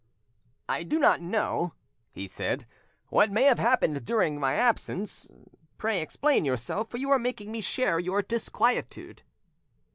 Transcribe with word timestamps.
"I 0.67 0.81
do 0.81 0.97
not 0.97 1.21
know," 1.21 1.73
he 2.11 2.27
said, 2.27 2.65
"what 3.09 3.29
may 3.31 3.43
have 3.43 3.59
happened 3.59 4.03
during 4.03 4.39
my 4.39 4.55
absence; 4.55 5.29
pray 5.77 6.01
explain 6.01 6.43
yourself, 6.43 6.89
for 6.89 6.97
you 6.97 7.11
are 7.11 7.19
making 7.19 7.51
me 7.51 7.61
share 7.61 7.99
your 7.99 8.23
disquietude." 8.23 9.21